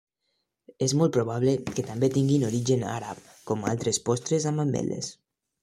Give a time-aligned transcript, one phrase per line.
[0.85, 5.15] És molt probable que també tinguin origen àrab com altres postres amb ametlles.